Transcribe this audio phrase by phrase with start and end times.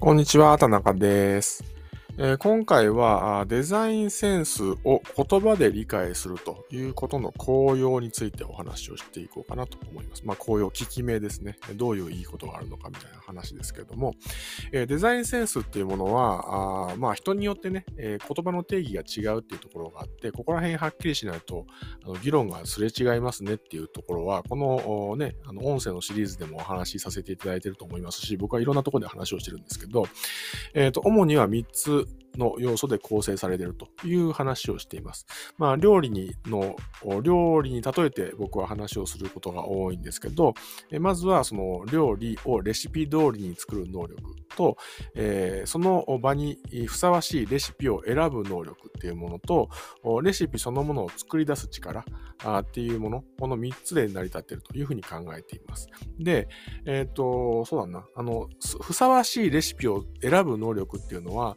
[0.00, 1.64] こんにちは、田中です。
[2.20, 10.26] え、今回はデザインセンスを言葉で理解するということの効用についてお話をしていこうかなと思います。
[10.26, 11.58] まあ、効用、効き目ですね。
[11.76, 14.16] どういういいことがあるのかみたいな話ですけれども、
[14.72, 21.66] え、デザインセンスっていうものは、あまあ、人によってね、え、言葉の定義が違うっていうところがあって、ここら辺はっきりしないと、
[22.04, 30.08] あの議論がすれ違いますねっていうところは、このね、あの音声のシリーズでもお話しさせていただいてると思いますし、僕はいろんなところで話をしてるんですけど、
[30.74, 32.27] えっ、と、主には3つ episode.
[32.38, 35.26] の要素で構成されているという話をしています。
[35.58, 36.76] まあ、料理にの、
[37.22, 40.54] 料理に例えて僕は話をすることが多いんですけど、
[41.00, 44.22] まずはその料理をレシピ通りに作る能力
[44.56, 44.76] と、
[45.14, 49.68] えー、その場にふさわしいレシピを選ぶ能力っていうものと、
[50.22, 52.04] レシピそのものを作り出す力
[52.60, 55.88] っていうもの、この3つで成り立っているというふうに考えています。
[56.18, 56.48] で、
[56.86, 58.48] えっ、ー、と、そうだな、あの、
[58.80, 61.56] ふさわしいレシピを選ぶ能力っていうのは、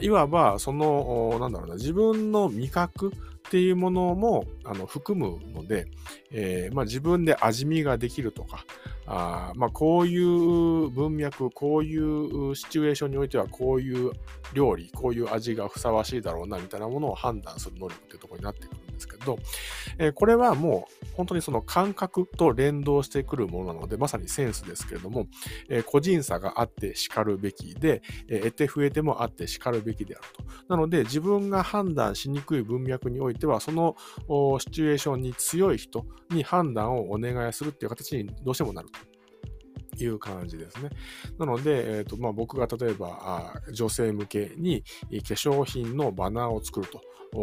[0.00, 3.12] いわば、その、なんだろうな、自分の味覚
[3.48, 5.86] っていうものもあの含むので、
[6.30, 8.64] えー、まあ、自分で味見ができるとか、
[9.06, 14.12] あまあ、こういう文脈、こういうシチュエーションにおいては、こういう
[14.52, 18.77] 料理、こういう味がふさわしいだろうな、みたいなものを判断する能力っていうところになってくる。
[18.98, 19.38] ですけど、
[19.98, 25.26] えー、これはもう本当にその感覚と連動してくるものなので、まさにセンスですけれども、
[25.68, 30.44] えー、個人差があって叱るべきで、え得て増えてもあって叱るべきであると。
[30.68, 33.96] なので、自分が判断しにくい文脈においては、その
[34.60, 39.07] シチュエーションに強い人に判断をお願いするっていう形にどうしてもなると。
[40.04, 40.90] いう感じですね。
[41.38, 47.00] なので、えーとまあ、僕が例えば女性向けに化粧品のバナーを作ると。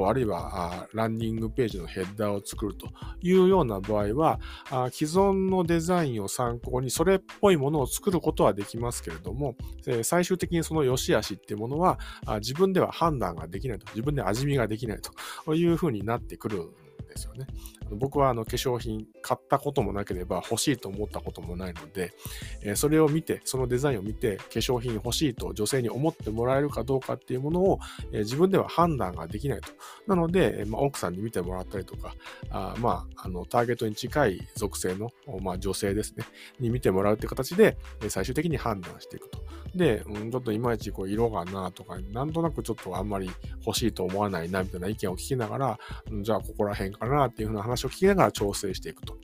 [0.08, 2.88] あるいはランディングページのヘッダーを作ると
[3.22, 4.40] いうような場合は、
[4.72, 15.00] あ既存のデザインを参考にそれっぽいものを作ることはできますけれども、え最終的にその良し悪しっていうものはあ自分では判断ができないと、自分で味見ができない
[15.46, 16.70] というふうになってくるん
[17.08, 17.46] ですよね。
[17.92, 22.14] 僕はあの化粧品買ったこともなければ欲しいと思ったこともないので、
[22.62, 27.80] え、それを見て、そのデザインを見て、化粧品欲しいと女性に思ってもらえるかどうかっていうものを、
[28.12, 29.70] え、自分では判断ができないと。
[30.08, 32.16] なので、え、まあ、奥さんに見てもらったりとか、
[32.50, 36.26] あまあ、あの、ターゲットに近い属性の、まあ、女性ですね、
[36.60, 39.40] に見てもらうって形で、え最終的に判断していくと。
[39.76, 43.30] で、うん、ちょっといまいちこう色がなとか、なんとなくちょっとあんまり
[43.66, 45.80] 欲しいと思わないなみたいな意見を聞きながら、
[46.22, 49.18] じゃあここら辺かなっていうふうな話を聞きながら調整していくと。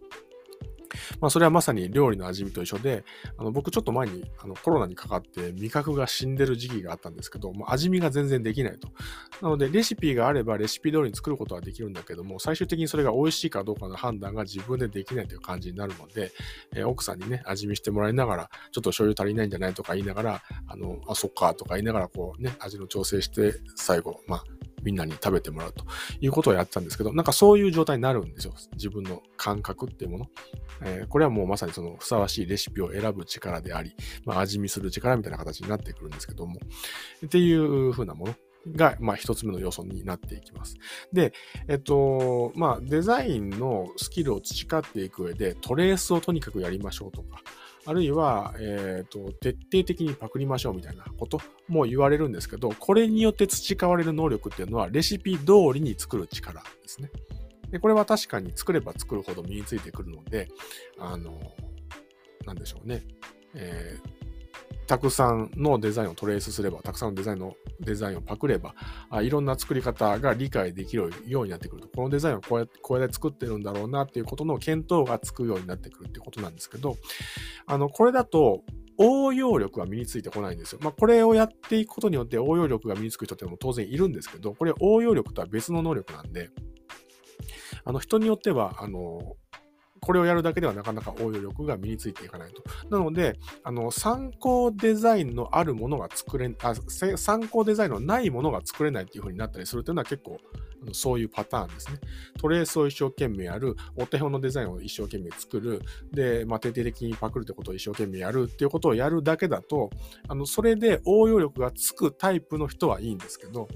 [1.19, 3.03] まあ、それはまさに料理の味見と一緒で、
[3.37, 8.89] あの僕ちょっと前にあのコロナにかかって味覚が死んでる時期があったんですけど、もう味見が全然できないと。
[9.41, 16.31] なので、レシピがあればレシピ通りに作ることはできるんだけども、最終的にそれが美味しいかどうかの判断が自分でできないという感じになるので、
[16.75, 24.43] えー、奥さんにね、味見してもらいながら、ちょっと醤油足りないんじゃないとか言いながら、あの、あ、そっかとか言いながら、こうね、味の調整して、最後、まあ、
[24.83, 25.85] みんなに食べてもらうと
[26.19, 28.53] いうことをやってたんですけど、なんかそういう状態になるんですよ。
[28.73, 30.27] 自分の感覚っていうもの。
[30.83, 36.59] えー、これはもうまさにそのふさわしいレシピを選ぶ力であり、まあ、味見する力みたいな形になってくるんですけども、
[37.25, 38.35] っていう風なもの。
[38.67, 40.75] が、まあ、一つ目の要素になっていきます。
[41.11, 41.33] で、
[41.67, 47.41] えっと、まあ、デザインのスキルを培っていく上で、トレースをとにかくやりましょうとか、
[47.85, 57.09] あるいは、えっ、ー、と、徹底的にパクりましょうみたいなことも言われるんですけど、これによって培われる能力っていうのは、レシピ通りに作る力ですね。
[57.71, 60.49] で、これは確かに作れば作るほど身についてくるので、
[60.99, 61.39] あの、
[62.45, 63.03] なんでしょうね。
[63.55, 64.20] えー
[64.87, 68.75] たくさんのデザインをトレースすれば、たくさんのデザインのデザインをパクれば、
[69.09, 71.87] あいろんな作り方が理解できるようになってくると。
[71.87, 76.97] このデザインはこうやってこうやって作ってるんだろうなっていうことの見当がつくようになってくるってことなんですけど、
[77.65, 78.63] あの、これだと、
[78.97, 80.79] 応用力は身についてこないんですよ。
[80.83, 86.49] まあ、これをやっていくことによって応用力が身につく人っていうのも当然いるんですけど、これ応用力とは別の能力なんで、
[87.83, 89.37] あの人によっては、あの、
[90.03, 92.63] これをやるだけではなかなか応用力が身についていかないと。
[92.89, 96.73] なので、あの、参考デザインのあるものが作れ、あ
[97.17, 100.39] 参考デザインのないものが作れないっていう風になったりするというのは結構、
[100.91, 101.99] そういうパターンですね。
[102.39, 109.91] トレースを一生懸命やる、お手本のデザインを一生懸命作る、で、まあ、徹底的にパクるってことを一生懸命やるっていうことをやるだけだと、
[110.27, 113.67] あの、それで応用力がつくタイプの人はいいんですけど、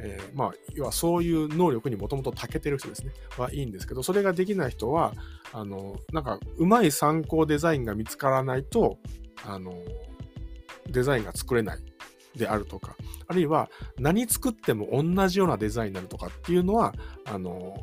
[0.00, 5.12] えー、まあ、要はそういう能力にもともと長けてる人ですね、はいいんですけど、それができない人は、
[5.52, 8.98] あの、なんか、うまい参考デザインが見つからないと、
[9.44, 9.74] あの、
[10.88, 11.78] デザインが作れない
[12.36, 12.96] であるとか、
[13.26, 13.68] あるいは
[13.98, 17.76] 何作っても同じようなデザインになるとかっていうのは、あの、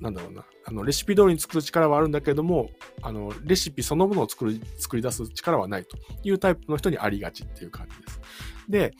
[0.00, 2.70] なんだろうな、あのレシピ通りに作る力はあるんだけれども、
[3.02, 8.20] あのレシピそのものを作る作り出す力はないというタイプの人にありがちっていう感じです。
[8.68, 8.92] で、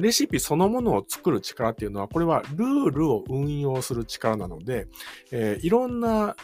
[0.00, 4.86] レシピそのものを作る力っていうのは、これはルールを運用する力なので、
[5.32, 6.36] えー、いろんな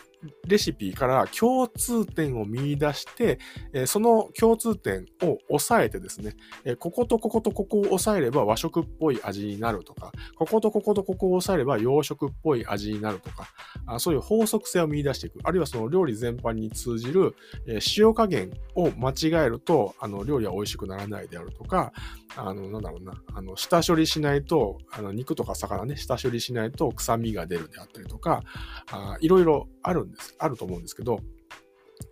[0.47, 3.39] レシピから共通点を見出して、
[3.73, 6.35] えその共通点を抑えてですね、
[6.65, 13.49] えこことこことここを抑えれば和食っぽい味になるとか、こことこことここを抑えれば洋食っぽい味になるとか、
[13.87, 15.41] あそういう法則性を見出していく。
[15.45, 17.35] あるいはその料理全般に通じる、
[17.67, 21.93] え塩加減を間違えると、あの料理は美味しくならないであるとか、
[22.37, 28.43] あの、なんだろうな、あの、下処理しないと、あの、肉とか魚ね、下処理しないと臭みが出るであったりとか、
[28.91, 31.21] あいろいろあるんです、あると思うんですけど、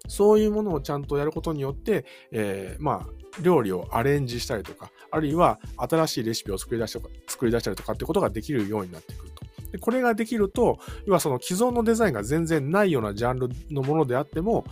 [0.06, 9.33] そういうものをちゃんとやることによって、えー、まあ、料理をアレンジしたりとか、あるいは新しいレシピを作り出したりとか、作り出したりとかってことができるようになってくる。
[9.74, 14.64] でこれができると、要はその既存のデザインが全然ないようなジャンルのものであっても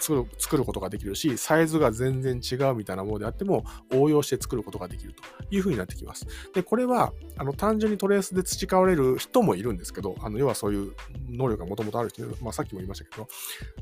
[0.00, 5.22] 作る作ることができるし、サイズが全然違うみたいなものであっても応用して作ることができると
[5.54, 6.26] いうふうになってきます。
[6.54, 10.92] で、これはあの単純にトレースで培われる人もいるんですけど、あの要はそういう
[11.28, 13.28] 能力がもともとある人、まあ、さっきも言いましたけど、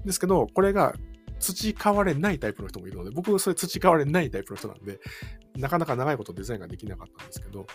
[0.04, 0.96] ですけど、これが
[1.38, 4.98] 培われないタイプの人もいるので、僕はそれ培われないタイプの人なんで、
[5.56, 7.66] なかなか長いことデザインができなかったんですけど、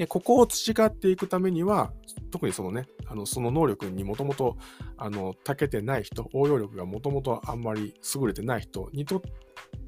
[0.00, 1.92] で、ここを培っていくためには、
[2.30, 4.56] 特にそのね、あの、その能力にもともと、
[4.96, 9.20] あの、長けてない人、応用力がもともとあんまり優れてない人にと、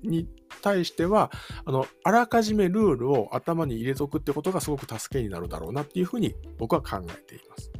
[0.03, 0.29] に
[0.61, 1.31] 対しては、
[1.65, 7.73] あの、あらかじめルールを頭に入れとくってことがすごく助けになるだろうなっていうふうに僕は考えています。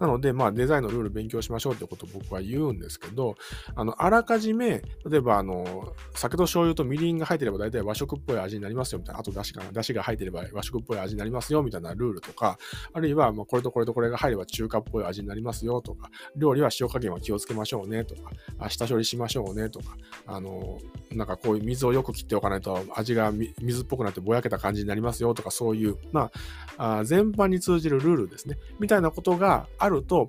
[0.00, 3.36] なので、まあ、デザインのルール勉強しましょうってことを僕は言うんですけど、
[3.74, 9.20] あの、あらかじめ、例えば、あの、酒と醤油とみりんが入ってれば大体和食っぽい味になりますよ、みたいな。
[9.20, 9.70] あと、だしかな。
[9.70, 12.58] だしが入ってれば和食っぽい味になりますよ、みたいなルールとか、
[12.94, 19.96] あるいは、まあ、これとこれとこれが入れば中華っぽい味になりますよ、とか、料理は塩加減は気をつけましょうね、とか、下処理しましょうね、とか、
[20.26, 20.78] あの、
[21.10, 26.30] なんかこういう水をよく切っておかないと味が水っぽくなってぼやけた感じになりますよ、とか、そういう、ま
[26.76, 28.56] あ、あ全般に通じるルールですね。
[28.78, 30.28] みたいなことがあると、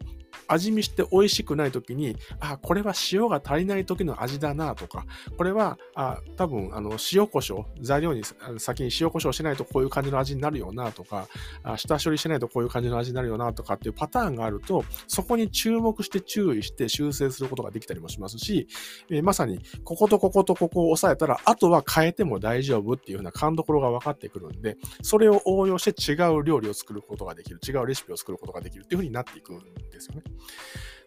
[0.51, 5.06] 味見して美味しくない時に、あ、これは塩が足りない時の味だなとか、
[5.38, 8.24] これは、あ多分、あの、塩胡椒、材料に
[8.57, 11.27] 先に塩胡椒しないとこういう感じの味になるよなとか、
[11.63, 18.68] あ下処理しないとこういう感じの味になるよなとかっていうパターンがあると、そこに注目して注意して修正することができたりもしますし、
[19.09, 29.59] えー、まさに、こことこことここを押さえたら、あとは変えても大丈夫っていうような勘どころが分かってくるんで、それを応用して違う料理を作ることができる、違うレシピを作ることができるっていうふうになっていくん
[29.92, 30.24] ですよね。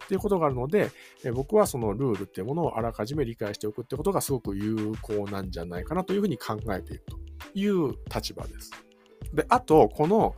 [0.04, 0.90] っていうことがあるので、
[1.24, 7.18] え僕はそのルールっていうものをあらかじめ理解しておくってことがすごく有効なんじゃないかなというふうに考えていると
[7.58, 8.70] いう立場です。
[9.32, 10.34] で、あと、この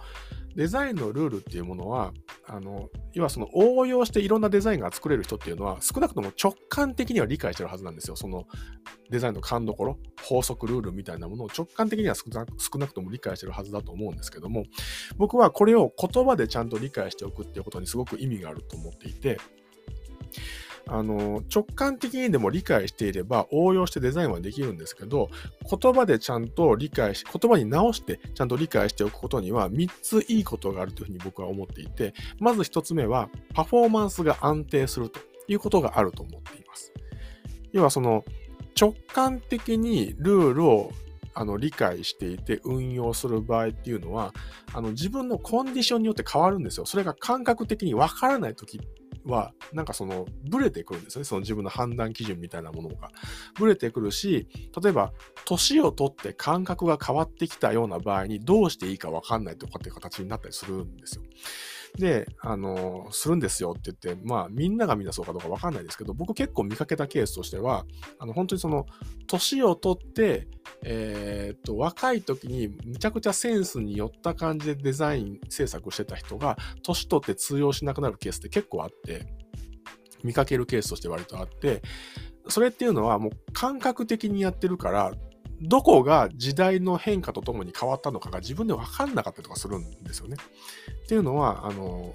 [0.56, 2.14] デザインのルールっていうものは、
[2.46, 8.16] あの、要はその応用していろんなデザインが作れる人っていうのは、少なくとも直感的には理解してるはずなんですよ。
[8.16, 8.46] その
[9.10, 14.64] デザインの勘どころ、法則ルールみたいなものを直感的には少な少なくとも理解してるはずだと思うんですけども、
[15.18, 19.38] 僕はこれを言葉でちゃんと理解しておくっていうことにすごく意味があると思っていて、
[20.88, 25.30] あの、直感的にでも理解していれば応用してデザインはできるんですけど、
[25.68, 35.18] 言葉でちゃんと理解し、言葉に直してちゃんと理解しておくことには3ついいことがあるというふうに僕は思っていて、まず1つ目はパフォーマンスが安定すると
[35.48, 36.92] いうことがあると思っています。
[37.72, 38.24] 要はその
[38.80, 40.92] 直感的にルールを
[41.34, 44.32] あの理解していて運用する場合っていうのは
[44.72, 46.86] あの自分のコンディションによって変わるんですよ。
[46.86, 48.80] それが感覚的にわからない時
[49.24, 51.24] は、なんかその、ブレてくるんですよね。
[51.24, 53.10] その自分の判断基準みたいなものが。
[53.58, 54.48] ブレてくるし、
[54.80, 55.12] 例えば、
[55.44, 61.22] 年をとって感覚が変わってきたような場合に、どうしていいかわかんないとかっていう形になったりするんですよ。
[61.94, 67.86] で、あの、するんですよって言って、まあ、みんながみんなそうかどうかわかんないですけど、僕結構見かけたケースとしては、
[68.18, 68.86] あの、本当にその、
[69.26, 70.48] 年を取って、
[70.82, 79.26] えー、っと、若い時にむちゃくちゃセンスによった感じでデザイン制作してた人が、年取って通用しなくなるケースって結構あって、
[80.22, 81.82] 見かけるケースとして割とあって、
[82.48, 85.12] それっていうのはもう感覚的にやってるから、
[85.62, 90.36] どこが時代の変化とともに変わったのかが自分で分かんなかったりとかするんですよね。
[91.04, 92.14] っていうのは、あの、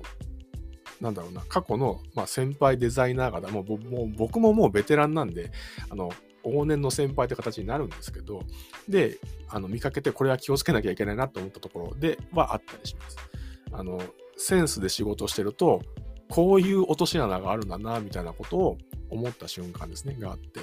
[1.00, 5.52] なんだろうな、過去の、まあ、先輩デザイナー方も、もう僕ももうベテランなんで、
[5.90, 6.12] あの、
[6.44, 8.44] 往年の先輩って形になるんですけど、
[8.88, 9.18] で、
[9.50, 13.18] あの、見かけてこれは気をつけなきゃいけないなと思ったところではあったりします。
[13.72, 14.00] あの、
[14.38, 15.82] センスで仕事してると、
[16.30, 18.78] こういう落とし穴があるんだな、みたいなことを
[19.12, 20.62] 思った瞬間ですね、があって。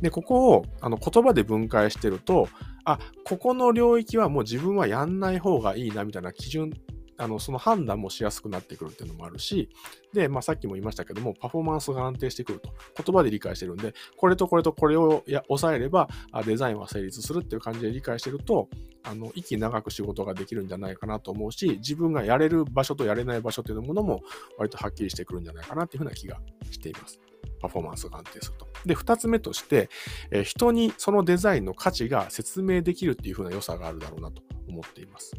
[0.00, 2.48] で、ここをあの言葉で分解してると、
[2.84, 6.72] あ、ここの領域はもう自分はやんない方がいいな、みたいな基準
[7.18, 9.68] あのその判断もしやすくなってくるっていうのもあるし、
[10.12, 12.70] で、まあ、さっきも言いましたけども、パフォーマンスが安定してくると。
[13.02, 18.68] 言葉で理解してるんで、これとこれとこれをや抑えればあデザインは成立するっていう感じで理解してると、
[19.02, 24.20] あの息長く仕事ができるんじゃないかなと思うし、自分がやれる場所とやれない場所っていうものも
[24.58, 26.38] 割とはっきりしてくるんじゃないかなっていうふうな気が
[26.70, 27.20] しています。
[27.60, 28.66] パフォーマンスが安定すると。
[28.84, 29.88] で、二つ目として、
[30.30, 35.32] え人にそのデザインの価値が説明できるっていう風な良さがあるだろうなと思っています。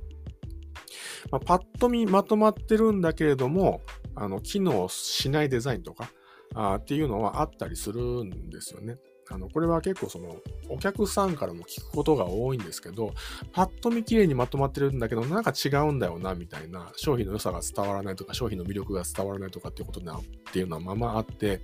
[1.32, 3.82] まあ、パッと見まとまってるんだけれども、
[4.16, 6.10] あの、機能しないデザインとか
[6.54, 8.98] あっていうのはあったりするんですよね。
[9.30, 10.38] あの、これは結構その、
[10.70, 13.14] お客さんからも聞くことが多いんですけど、
[13.52, 21.62] パッと見綺麗にまとまってるんだけど、なんか違うんだよな、みたいな、商品の良さが伝わらないとか、商品の魅力が伝わらないとかっていうことな、っていうのはままあって、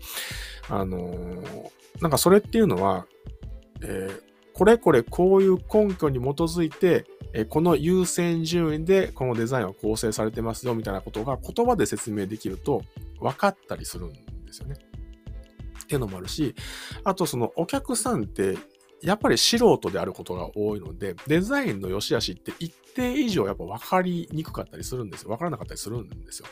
[0.69, 3.05] あのー、なんかそれっていうのは、
[3.81, 12.83] えー、これこれこういう根拠に基づいて、えこの優先順位でこのデザインは構成されてますよみたいなことが言葉で説明できると
[13.19, 14.75] 分かったりするんですよね。
[15.93, 16.55] っていうのもあるし、
[17.03, 18.57] あとそのお客さんって
[19.01, 25.29] やっぱり素人であることが多いので、デザインの良し悪しって一定以上やっぱ分かりにくかったりするんですよ。
[25.29, 26.47] 分からなかったりするんですよ。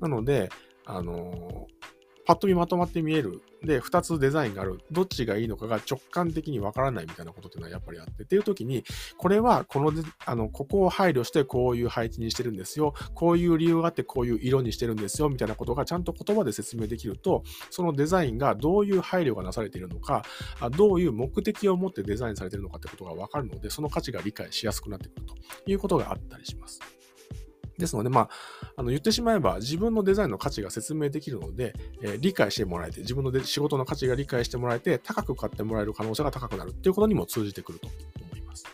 [0.00, 0.50] なので、
[0.84, 1.66] あの
[2.26, 3.40] パッと見まとまって見える。
[3.62, 4.78] で、2つデザインがある。
[4.90, 8.22] どっちがいいのかが直感的にわからないみたいなことっていうのはやっぱりあって。
[8.22, 8.84] っていう時に、
[9.16, 9.92] これはこの
[10.26, 12.94] あの、ここを配慮してこういう配置にしてるんですよ。
[13.14, 15.28] こういう理由があってこういう色にしてるんですよ。
[15.28, 20.24] みたいなことがちゃんと言葉で説明できると、そのデザインがどういう配慮がなされているのか、
[20.76, 25.34] どういう目的を持ってデザインされているのかってことがわかるので、その価値が理解しやすくなってくると
[25.66, 26.97] いうことがあったりします。
[27.78, 28.28] ですので、まあ、
[28.76, 38.64] あの言ってしまえば自分のデザインの価値が説明できるので、えー、理解してもらえて、自分の仕事の価値が理解してもらえて、高く買ってもらえる可能性が高くなるっていうことにも通じてくると思います。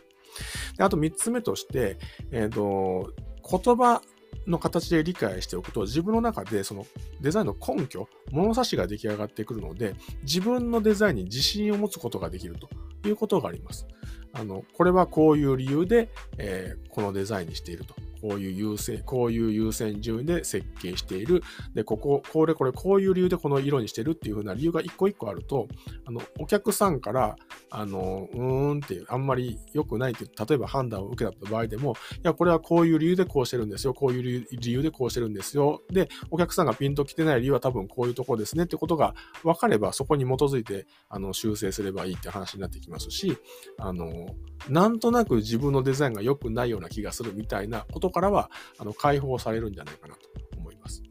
[0.76, 1.99] であと3つ目として、
[2.32, 3.12] え、ー、と、
[3.49, 4.00] 言葉
[4.46, 6.87] の形で理解しておくと、自分の中でその
[7.20, 12.68] デザインの根拠、物差しが出来上がってくるので、自分のデザインに自信を持つことができると
[13.08, 13.87] いうことがあります。
[14.32, 17.94] あの、これはこういう理由で、えー、このデザインにしていると。
[18.25, 21.43] こういう優先、こういう優先順位で設計している。
[21.75, 25.69] で、ここ、これこれこういう理由でこの色にしてるっていう風な理由が一個一個あると、
[26.07, 27.37] あの、お客さんから、
[27.69, 33.93] あの、うーんっていう、あんまり良くないっていう、例えば判断を受けた場合でも、いや、これはこういう理由でこうしてるんですよ。
[33.93, 35.83] こういう理由でこうしてるんですよ。
[35.90, 43.37] で、お客さんがピンと来てない理由は多分こういうとこですねってことが分かれば、そこに基づいて、あの、修正すればいいって話になってきますし、
[43.76, 44.35] あの、
[44.71, 50.21] なんとなく自分のデザインが良くないような気がするみたいなことからは、あの、解放されるんじゃないかなと
[50.56, 51.02] 思います。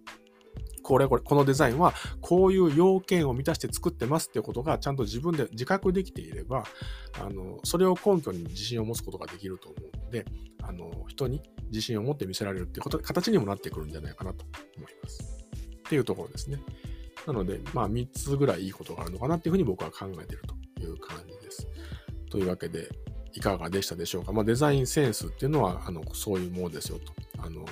[0.82, 6.64] これこれ、このデザインはこういう要件を満たして作ってますっていうことがちゃんと自分で自覚できていれば、
[7.20, 10.26] あの、それを根拠に自信を持つことができると思うので、
[10.62, 14.46] あの、人に自信を持って見せられるっていうこと、形にもなってくるんじゃないかなと
[14.78, 15.22] 思います。
[15.24, 16.60] っていうところですね。
[17.28, 20.42] なので、まあ3つぐらいいいことがあるのかなっていうふうに僕は考えてる
[20.76, 21.68] という感じです。
[22.30, 22.90] というわけで、
[23.34, 24.32] いかがでしたでしょうか？
[24.32, 27.14] まあ、デザインセンスっていうのは、あの、そういうものですよと。
[27.40, 27.66] あの、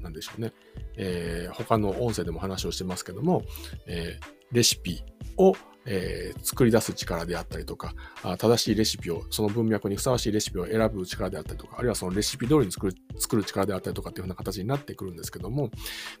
[0.00, 0.52] なんでしょうね。
[0.96, 3.42] えー、他の音声でも話をしてますけども、
[3.86, 5.02] えー、レシピ
[5.36, 5.54] を
[5.86, 15.70] えー、作り出す力であったりとかあ、正しいレシピを、その文脈にふさわしいレシピを選ぶ力であったりとか、あるいはそのレシピ通りに作る作る力であったりとかっていうふうな形になってくるんですけども、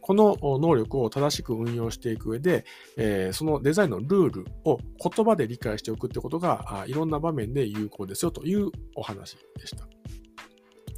[0.00, 2.64] この能力を正しく運用していく上で、
[2.96, 10.01] えー、そのデザインのルールを言葉で理解しておくってことが、あいろんな場面で有効ですよというお話でした。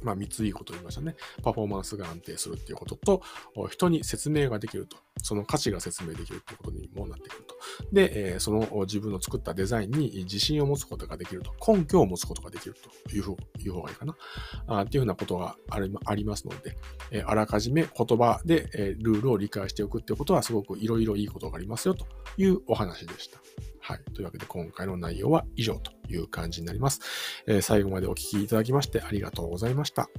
[0.05, 1.15] まあ、3ついいこと言いましたね。
[1.43, 3.21] パフォーマンスが安定するっていうことと、
[3.69, 4.97] 人に説明ができると。
[5.23, 7.55] その価値が説明できるっていうことにもなってくると。
[7.91, 11.51] で、その自分の作ったデザインに自信を持つことができると。
[11.73, 14.15] 根拠を持つことができるというふういう方がいいかな。
[14.67, 15.55] あっていうふうなことが
[16.05, 16.77] ありますので、
[17.11, 22.05] え、あらかじめ言葉で、え、ルールを理解しておくっていうことはすごくいろいろいいことがありますよと
[22.37, 23.39] いうお話でした。
[23.87, 23.99] はい。
[24.15, 27.01] というわけで今回の内容は以上という感じになります。
[27.45, 30.09] えー、最後までお聴きいただきましてありがとうございました。